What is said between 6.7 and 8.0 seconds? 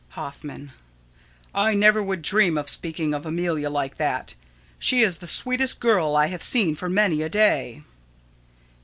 for many a day.